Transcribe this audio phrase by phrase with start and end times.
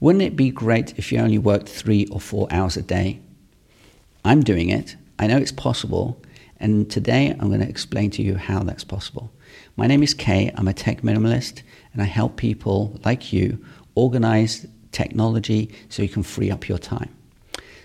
[0.00, 3.20] Wouldn't it be great if you only worked three or four hours a day?
[4.24, 4.96] I'm doing it.
[5.18, 6.22] I know it's possible.
[6.60, 9.32] And today I'm going to explain to you how that's possible.
[9.76, 10.52] My name is Kay.
[10.54, 13.64] I'm a tech minimalist and I help people like you
[13.96, 17.14] organize technology so you can free up your time.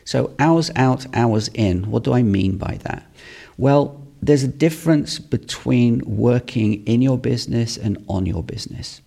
[0.05, 3.09] So, hours out, hours in, what do I mean by that?
[3.57, 9.02] Well, there's a difference between working in your business and on your business.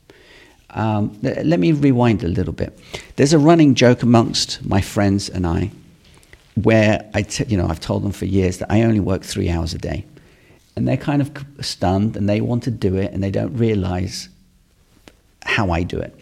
[0.71, 2.79] Um, let me rewind a little bit.
[3.17, 5.71] There's a running joke amongst my friends and I
[6.55, 9.51] where I, t- you know, I've told them for years that I only work three
[9.51, 10.05] hours a day.
[10.75, 14.29] And they're kind of stunned and they want to do it and they don't realize
[15.45, 16.19] how I do it.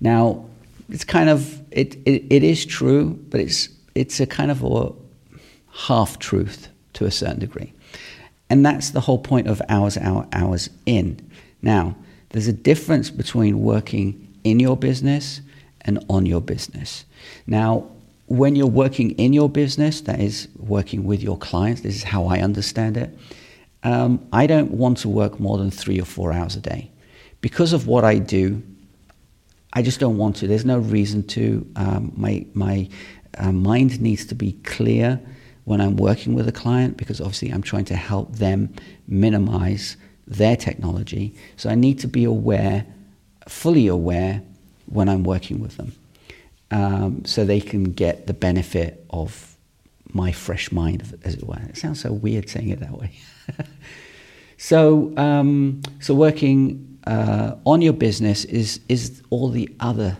[0.00, 0.46] Now,
[0.88, 4.92] it's kind of, it, it, it is true, but it's, it's a kind of a
[5.72, 7.72] half truth to a certain degree.
[8.50, 11.20] And that's the whole point of hours, hour, hours in.
[11.62, 11.96] Now,
[12.30, 15.40] there's a difference between working in your business
[15.82, 17.04] and on your business.
[17.46, 17.90] Now,
[18.26, 22.26] when you're working in your business, that is working with your clients, this is how
[22.26, 23.16] I understand it.
[23.82, 26.90] Um, I don't want to work more than three or four hours a day.
[27.40, 28.62] Because of what I do,
[29.72, 30.46] I just don't want to.
[30.46, 31.66] There's no reason to.
[31.76, 32.88] Um, my my
[33.38, 35.20] uh, mind needs to be clear
[35.64, 38.74] when I'm working with a client because obviously I'm trying to help them
[39.06, 39.96] minimize
[40.28, 41.34] their technology.
[41.56, 42.86] So I need to be aware,
[43.48, 44.42] fully aware,
[44.86, 45.92] when I'm working with them
[46.70, 49.56] um, so they can get the benefit of
[50.12, 51.60] my fresh mind, as it were.
[51.68, 53.12] It sounds so weird saying it that way.
[54.56, 60.16] so, um, so working uh, on your business is is all the other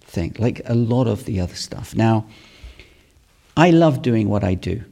[0.00, 1.94] thing, like a lot of the other stuff.
[1.94, 2.26] Now,
[3.56, 4.84] I love doing what I do.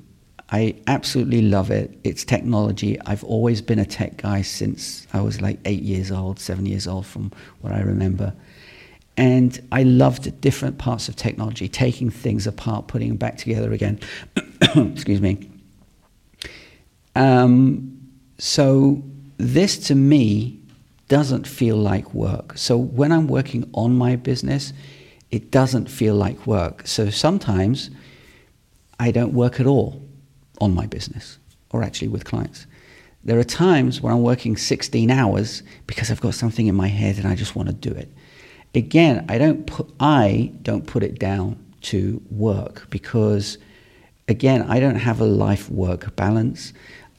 [0.51, 1.99] I absolutely love it.
[2.05, 2.99] It's technology.
[3.03, 6.87] I've always been a tech guy since I was like eight years old, seven years
[6.87, 8.33] old, from what I remember.
[9.19, 14.01] And I loved different parts of technology, taking things apart, putting them back together again.
[14.63, 15.51] Excuse me.
[17.15, 17.99] Um,
[18.39, 19.03] so,
[19.37, 20.61] this to me
[21.09, 22.57] doesn't feel like work.
[22.57, 24.73] So, when I'm working on my business,
[25.31, 26.87] it doesn't feel like work.
[26.87, 27.91] So, sometimes
[29.01, 30.08] I don't work at all
[30.61, 31.39] on my business
[31.71, 32.67] or actually with clients.
[33.25, 37.19] There are times where I'm working 16 hours because I've got something in my head
[37.19, 38.09] and I just want to do it
[38.75, 43.59] again, I don't put I don't put it down to work because
[44.29, 46.73] again, I don't have a life work balance.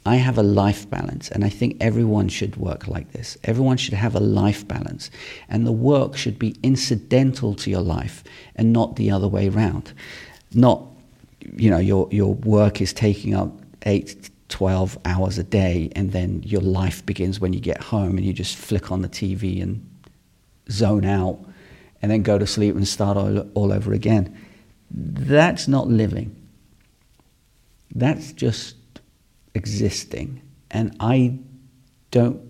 [0.06, 3.38] I have a life balance, and I think everyone should work like this.
[3.44, 5.12] Everyone should have a life balance,
[5.50, 8.24] and the work should be incidental to your life
[8.56, 9.92] and not the other way around.
[10.54, 10.84] Not,
[11.42, 13.52] you know, your, your work is taking up
[13.84, 18.26] eight, 12 hours a day, and then your life begins when you get home and
[18.26, 19.86] you just flick on the TV and
[20.70, 21.40] zone out
[22.02, 24.38] and then go to sleep and start all, all over again.
[24.92, 26.36] That's not living.
[27.94, 28.76] That's just
[29.54, 30.42] existing.
[30.72, 31.40] And I
[32.12, 32.42] don't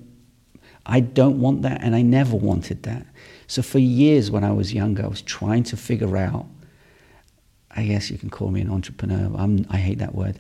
[0.86, 3.06] I don't want that and I never wanted that.
[3.48, 6.48] So for years when I was younger, I was trying to figure out
[7.76, 9.32] I guess you can call me an entrepreneur.
[9.38, 10.40] I'm, I hate that word.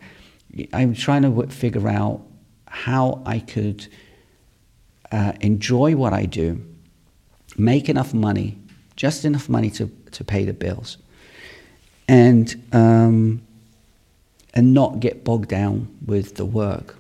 [0.74, 2.22] I'm trying to figure out
[2.68, 3.88] how I could
[5.12, 6.64] uh, enjoy what I do,
[7.58, 8.58] make enough money
[9.00, 10.98] just enough money to, to pay the bills,
[12.10, 13.42] and um,
[14.54, 16.98] and not get bogged down with the work.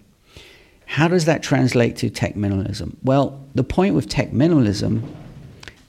[0.85, 2.95] How does that translate to tech minimalism?
[3.03, 5.01] Well, the point with tech minimalism,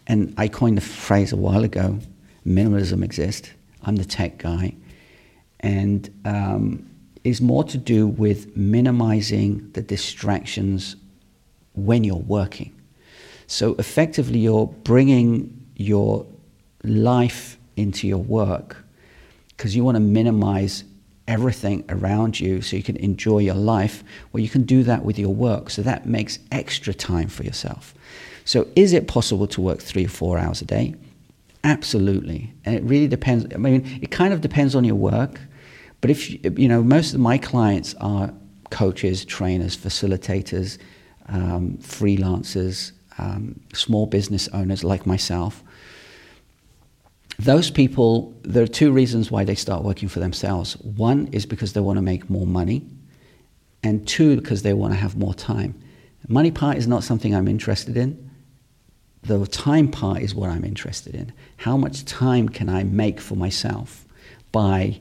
[0.09, 2.01] and I coined the phrase a while ago,
[2.45, 3.51] minimalism exists.
[3.85, 4.75] I'm the tech guy,
[5.61, 6.89] and um,
[7.25, 10.97] is more to do with minimizing the distractions
[11.75, 12.73] when you're working.
[13.47, 16.27] So effectively, you're bringing your
[16.85, 18.77] life into your work
[19.49, 20.85] because you want to minimize
[21.29, 24.03] everything around you so you can enjoy your life.
[24.33, 25.71] Well, you can do that with your work.
[25.71, 27.95] So that makes extra time for yourself.
[28.45, 30.95] So, is it possible to work three or four hours a day?
[31.63, 32.53] Absolutely.
[32.65, 33.47] And it really depends.
[33.55, 35.41] I mean, it kind of depends on your work.
[36.01, 38.33] But if, you know, most of my clients are
[38.71, 40.79] coaches, trainers, facilitators,
[41.29, 45.63] um, freelancers, um, small business owners like myself
[47.41, 50.77] those people, there are two reasons why they start working for themselves.
[50.77, 52.85] One is because they want to make more money,
[53.83, 55.75] and two, because they want to have more time.
[56.29, 58.30] Money part is not something I'm interested in.
[59.25, 61.33] The time part is what I'm interested in.
[61.59, 64.07] How much time can I make for myself
[64.53, 65.01] by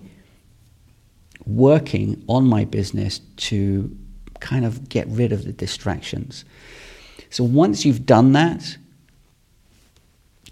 [1.45, 3.95] working on my business to
[4.39, 6.45] kind of get rid of the distractions?
[7.29, 8.77] So once you've done that,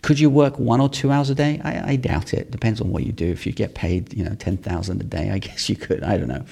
[0.02, 1.60] Could you work one or two hours a day?
[1.64, 2.52] I, I doubt it.
[2.52, 3.28] Depends on what you do.
[3.28, 6.04] If you get paid, you know, ten thousand a day, I guess you could.
[6.04, 6.46] I don't know,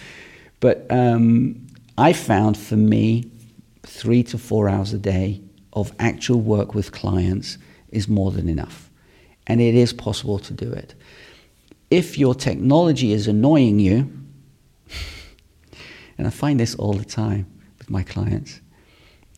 [0.60, 1.66] but um,
[1.98, 3.30] I found for me,
[3.84, 5.42] three to four hours a day
[5.76, 7.58] of actual work with clients
[7.90, 8.90] is more than enough,
[9.48, 10.96] and it is possible to do it.
[11.92, 14.12] If your technology is annoying you,
[16.18, 17.46] and I find this all the time
[17.78, 18.62] with my clients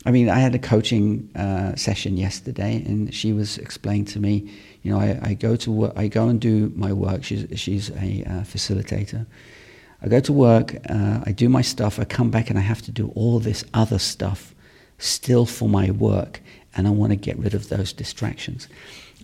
[0.07, 4.49] I mean, I had a coaching uh, session yesterday, and she was explaining to me,
[4.81, 7.25] you know, I, I, go to work, I go and do my work.
[7.25, 9.25] She's she's a uh, facilitator.
[10.01, 12.81] I go to work, uh, I do my stuff, I come back, and I have
[12.83, 14.55] to do all this other stuff
[14.97, 16.41] still for my work,
[16.75, 18.67] and I want to get rid of those distractions.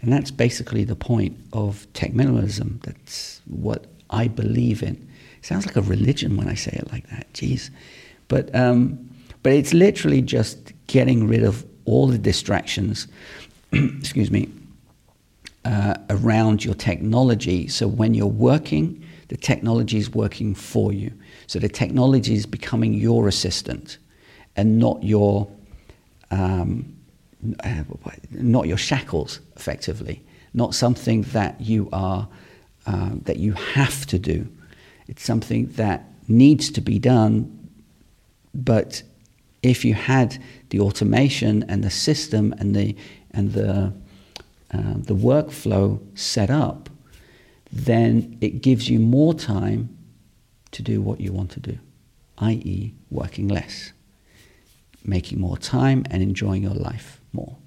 [0.01, 2.81] And that's basically the point of tech minimalism.
[2.83, 5.09] That's what I believe in.
[5.41, 7.31] Sounds like a religion when I say it like that.
[7.33, 7.69] Jeez,
[8.27, 8.53] but.
[8.55, 9.09] Um,
[9.43, 13.07] but it's literally just getting rid of all the distractions,
[13.73, 14.49] excuse me,
[15.65, 17.67] uh, around your technology.
[17.67, 21.11] So when you're working, the technology is working for you.
[21.47, 23.97] So the technology is becoming your assistant
[24.55, 25.49] and not your,
[26.33, 26.95] um,
[27.63, 27.83] uh,
[28.31, 30.24] not your shackles, effectively.
[30.53, 32.27] Not something that you are,
[32.85, 34.47] uh, that you have to do.
[35.07, 37.69] It's something that needs to be done,
[38.53, 39.03] but
[39.62, 42.95] if you had the automation and the system and the
[43.31, 43.94] and the
[44.74, 46.89] uh, the workflow set up,
[47.71, 49.89] then it gives you more time
[50.71, 51.77] to do what you want to do,
[52.39, 53.94] i.e., working less,
[55.03, 57.57] making more time and enjoying your life more.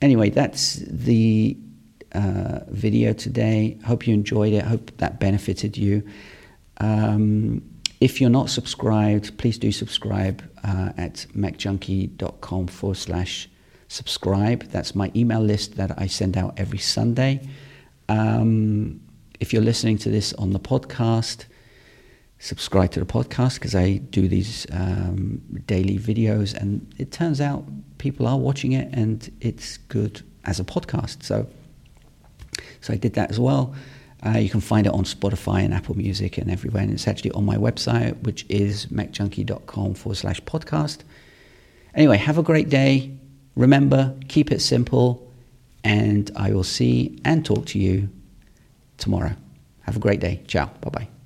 [0.00, 1.56] Anyway, that's the
[2.12, 3.78] uh, video today.
[3.84, 4.64] Hope you enjoyed it.
[4.64, 6.02] Hope that benefited you.
[6.78, 7.62] Um,
[8.00, 13.48] if you're not subscribed, please do subscribe uh, at macjunkie.com forward slash
[13.88, 14.62] subscribe.
[14.70, 17.40] That's my email list that I send out every Sunday.
[18.08, 19.00] Um,
[19.40, 21.46] if you're listening to this on the podcast,
[22.38, 27.64] subscribe to the podcast because I do these um, daily videos, and it turns out
[27.98, 31.22] people are watching it, and it's good as a podcast.
[31.22, 31.46] So,
[32.80, 33.74] so I did that as well.
[34.24, 36.82] Uh, you can find it on Spotify and Apple Music and everywhere.
[36.82, 40.98] And it's actually on my website, which is macjunkie.com forward slash podcast.
[41.94, 43.12] Anyway, have a great day.
[43.54, 45.24] Remember, keep it simple.
[45.84, 48.08] And I will see and talk to you
[48.98, 49.34] tomorrow.
[49.82, 50.42] Have a great day.
[50.48, 50.66] Ciao.
[50.80, 51.17] Bye bye.